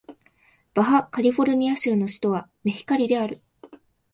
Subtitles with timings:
[0.73, 3.39] バハ・カリフォルニア州の州都はメヒカリである